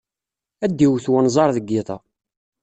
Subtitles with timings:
[0.63, 1.97] Ad d-iwet wenẓar deg yiḍ-a.